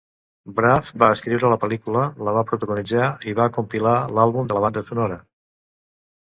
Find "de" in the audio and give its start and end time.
4.53-4.59